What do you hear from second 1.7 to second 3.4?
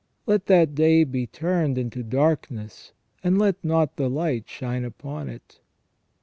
into darkness, and